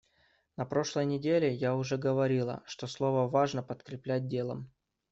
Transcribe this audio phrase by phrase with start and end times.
[0.57, 4.71] На прошлой неделе я уже говорила, что слово важно подкреплять делом.